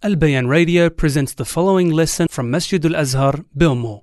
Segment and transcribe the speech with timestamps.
[0.00, 4.02] Al Bayan Radio presents the following lesson from Masjid Al Azhar, Bilmo.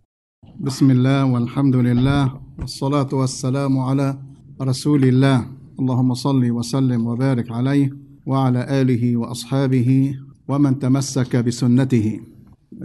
[0.59, 4.17] بسم الله والحمد لله والصلاة والسلام على
[4.61, 5.45] رسول الله
[5.79, 7.89] اللهم صل وسلم وبارك عليه
[8.25, 10.15] وعلى آله وأصحابه
[10.47, 12.19] ومن تمسك بسنته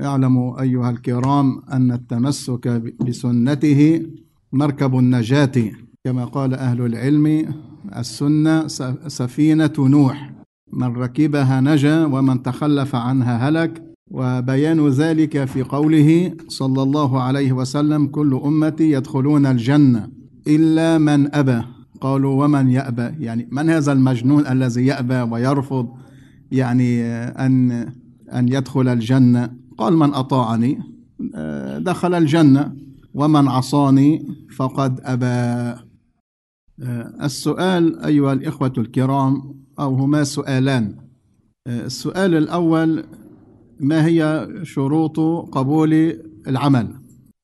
[0.03, 2.69] اعلموا أيها الكرام أن التمسك
[3.01, 4.07] بسنته
[4.53, 5.57] مركب النجاة
[6.05, 7.55] كما قال أهل العلم
[7.97, 8.67] السنة
[9.09, 10.31] سفينة نوح
[10.73, 13.83] من ركبها نجا ومن تخلف عنها هلك.
[14.11, 20.09] وبيان ذلك في قوله صلى الله عليه وسلم كل أمتي يدخلون الجنة
[20.47, 21.63] إلا من أبى
[22.01, 25.89] قالوا ومن يأبى؟ يعني من هذا المجنون الذي يأبى ويرفض
[26.53, 27.71] يعني أن
[28.33, 30.79] أن يدخل الجنة؟ قال من أطاعني
[31.79, 32.73] دخل الجنة.
[33.15, 35.81] ومن عصاني فقد أبى.
[37.23, 40.97] السؤال أيها الإخوة الكرام أو هما سؤالان.
[41.67, 43.05] السؤال الأول
[43.81, 45.21] ما هي شروط
[45.53, 45.93] قبول
[46.47, 46.95] العمل؟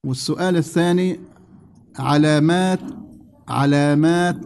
[0.07, 1.21] والسؤال الثاني
[1.99, 2.81] علامات
[3.49, 4.37] علامات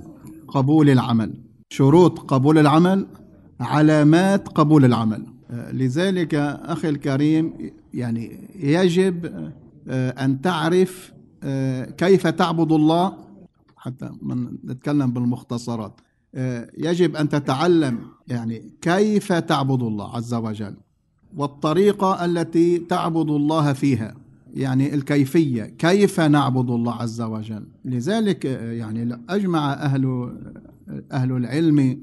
[0.49, 1.35] قبول العمل.
[1.73, 3.07] شروط قبول العمل
[3.61, 5.27] علامات قبول العمل.
[5.73, 9.51] لذلك أخي الكريم يعني يجب
[9.89, 11.13] أن تعرف
[11.97, 13.13] كيف تعبد الله؟
[13.77, 14.11] حتى
[14.65, 16.01] نتكلم بالمختصرات.
[16.79, 20.75] يجب أن تتعلم يعني كيف تعبد الله عز وجل
[21.37, 24.15] والطريقة التي تعبد الله فيها
[24.55, 30.33] يعني الكيفية كيف نعبد الله عز وجل؟ لذلك يعني أجمع أهل
[31.13, 32.01] أهل العلم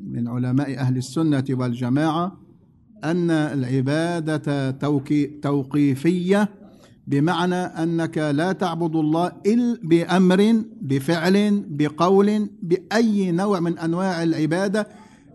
[0.00, 2.36] من علماء أهل السنة والجماعة
[3.04, 4.70] أن العبادة
[5.42, 6.48] توقيفية
[7.08, 14.88] بمعنى أنك لا تعبد الله الا بأمر بفعل بقول بأي نوع من أنواع العبادة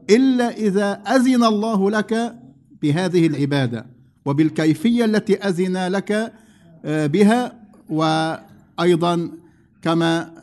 [0.09, 2.35] إلا إذا أذن الله لك
[2.81, 3.85] بهذه العبادة
[4.25, 6.33] وبالكيفية التي أذن لك
[6.85, 7.53] بها
[7.89, 9.29] وأيضا
[9.81, 10.33] كما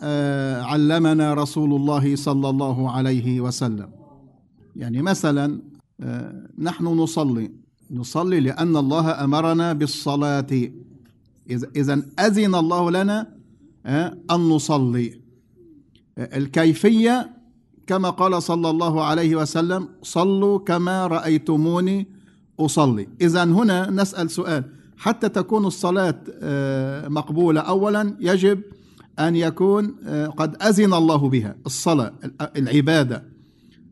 [0.65, 3.89] علمنا رسول الله صلى الله عليه وسلم.
[4.77, 5.61] يعني مثلا
[6.59, 7.51] نحن نصلي.
[7.91, 10.71] نصلي لأن الله أمرنا بالصلاة.
[11.51, 13.27] اذا أذن الله لنا
[14.31, 15.21] أن نصلي.
[16.19, 17.31] الكيفية
[17.87, 22.09] كما قال صلى الله عليه وسلم صلوا كما رأيتموني
[22.61, 23.09] أصلي.
[23.21, 24.65] إذا هنا نسأل سؤال
[24.97, 26.21] حتى تكون الصلاة
[27.09, 28.61] مقبولة اولا يجب
[29.19, 29.87] أن يكون
[30.37, 32.13] قد أذن الله بها الصلاة
[32.57, 33.25] العبادة.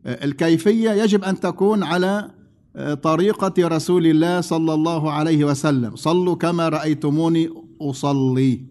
[0.05, 2.31] الكيفية يجب أن تكون على
[3.01, 5.95] طريقة رسول الله صلى الله عليه وسلم.
[5.95, 7.49] صلوا كما رأيتموني
[7.81, 8.61] أصلي.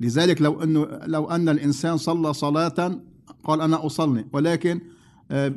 [0.00, 3.00] لذلك لو أنه لو أن الإنسان صلى صلاة
[3.44, 4.80] قال أنا أصلي ولكن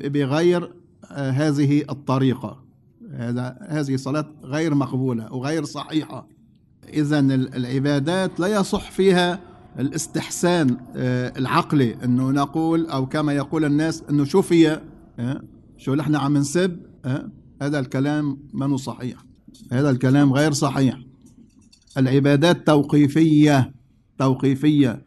[0.03, 0.72] بغير
[1.12, 2.66] هذه الطريقة.
[3.12, 6.28] هذا هذه صلاة غير مقبولة وغير صحيحة.
[6.94, 9.40] إذا العبادات لا يصح فيها
[9.79, 10.78] الاستحسان
[11.38, 14.81] العقلي أنه نقول أو كما يقول الناس أنه شو فيها
[15.78, 16.79] شو نحن عم نسب؟
[17.61, 19.25] هذا الكلام منه صحيح.
[19.71, 20.99] هذا الكلام غير صحيح.
[21.97, 23.73] العبادات توقيفية
[24.19, 25.05] توقيفية.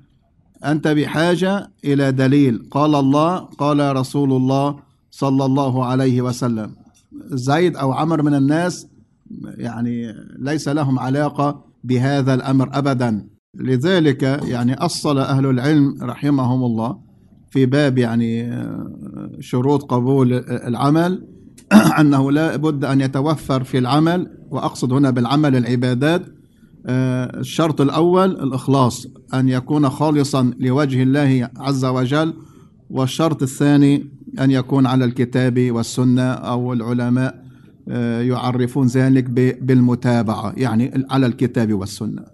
[0.65, 2.69] أنت بحاجة إلى دليل.
[2.71, 4.77] قال الله قال رسول الله
[5.11, 6.75] صلى الله عليه وسلم.
[7.25, 8.87] زيد أو عمر من الناس
[9.45, 13.29] يعني ليس لهم علاقة بهذا الأمر ابدا.
[13.55, 17.01] لذلك يعني أصل أهل العلم رحمهم الله
[17.51, 18.53] في باب يعني
[19.41, 21.27] شروط قبول العمل
[22.01, 26.23] انه لا بد أن يتوفر في العمل وأقصد هنا بالعمل العبادات
[26.87, 32.35] الشرط الأول الإخلاص أن يكون خالصا لوجه الله عز وجل
[32.91, 37.45] والشرط الثاني أن يكون على الكتاب والسنة أو العلماء
[38.21, 39.25] يعرفون ذلك
[39.63, 42.25] بالمتابعة يعني على الكتاب والسنة.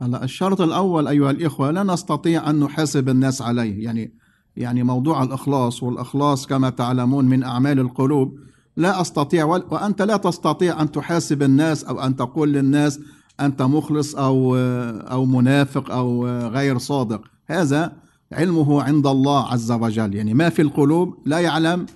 [0.00, 4.12] هلا الشرط الأول أيها الإخوة لا نستطيع أن نحاسب الناس عليه يعني
[4.58, 8.38] يعني موضوع الإخلاص والإخلاص كما تعلمون من أعمال القلوب
[8.76, 13.00] لا أستطيع وأنت لا تستطيع أن تحاسب الناس أو أن تقول للناس
[13.40, 14.56] أنت مخلص أو
[15.10, 17.20] أو منافق أو غير صادق.
[17.46, 17.92] هذا
[18.32, 20.14] علمه عند الله عز وجل.
[20.14, 21.86] يعني ما في القلوب لا يعلم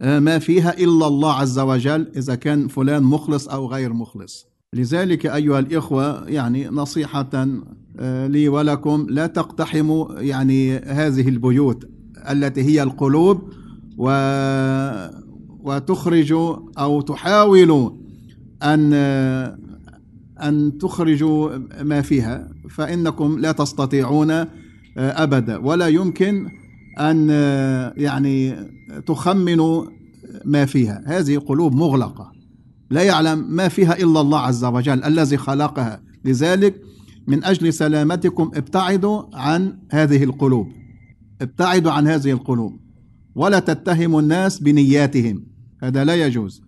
[0.00, 4.46] ما فيها إلا الله عز وجل إذا كان فلان مخلص أو غير مخلص.
[4.74, 7.48] لذلك أيها الإخوة يعني نصيحة
[8.26, 11.88] لي ولكم لا تقتحموا يعني هذه البيوت.
[12.30, 13.52] التي هي القلوب
[13.98, 14.10] و
[15.62, 17.90] وتخرجوا أو تحاولوا
[18.62, 18.92] ان
[20.42, 24.44] أن تخرجوا ما فيها فإنكم لا تستطيعون
[24.96, 25.56] أبدا.
[25.56, 26.48] ولا يمكن
[27.00, 27.30] أن
[27.96, 28.56] يعني
[29.06, 29.84] تخمنوا
[30.44, 31.02] ما فيها.
[31.06, 32.32] هذه قلوب مغلقة.
[32.90, 36.02] لا يعلم ما فيها إلا الله عز وجل الذي خلقها.
[36.24, 36.82] لذلك
[37.26, 40.68] من أجل سلامتكم ابتعدوا عن هذه القلوب.
[41.42, 42.80] ابتعدوا عن هذه القلوب
[43.34, 45.44] ولا تتهموا الناس بنياتهم.
[45.82, 46.62] هذا لا يجوز.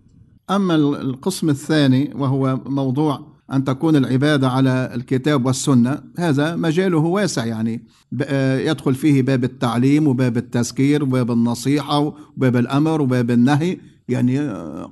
[0.49, 7.85] أما القسم الثاني وهو موضوع أن تكون العبادة على الكتاب والسنة هذا مجاله واسع يعني.
[8.69, 11.99] يدخل فيه باب التعليم وباب التذكير وباب النصيحة
[12.37, 13.77] وباب الأمر وباب النهي.
[14.07, 14.39] يعني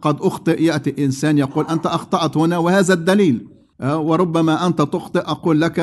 [0.02, 3.48] قد أخطئ يأتي إنسان يقول أنت أخطأت هنا وهذا الدليل.
[3.84, 5.80] وربما أنت تخطئ أقول لك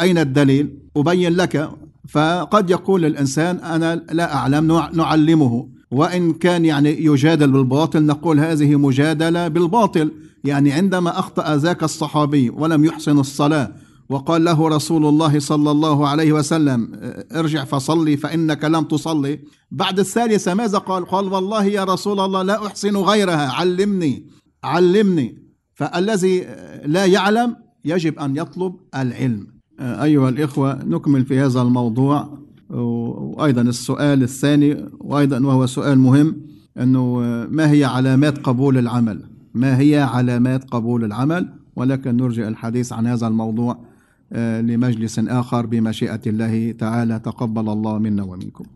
[0.00, 1.70] أين الدليل؟ أبين لك
[2.08, 5.68] فقد يقول الإنسان أنا لا أعلم نعلمه.
[5.90, 10.12] وإن كان يعني يجادل بالباطل نقول هذه مجادلة بالباطل.
[10.44, 13.72] يعني عندما أخطأ ذاك الصحابي ولم يحسن الصلاة
[14.08, 16.92] وقال له رسول الله صلى الله عليه وسلم
[17.32, 19.40] ارجع فصلي فإنك لم تصلي.
[19.70, 24.26] بعد الثالثة ماذا قال؟ قال والله يا رسول الله لا أحسن غيرها علمني
[24.64, 25.38] علمني.
[25.74, 26.46] فالذي
[26.84, 29.59] لا يعلم يجب أن يطلب العلم.
[29.80, 32.38] أيها الإخوة نكمل في هذا الموضوع
[32.70, 36.36] وأيضا السؤال الثاني وأيضا وهو سؤال مهم
[36.78, 37.18] أنه
[37.50, 39.22] ما هي علامات قبول العمل؟
[39.54, 43.78] ما هي علامات قبول العمل؟ ولكن نرجع الحديث عن هذا الموضوع
[44.60, 48.64] لمجلس آخر بمشيئة الله تعالى تقبل الله منا ومنكم.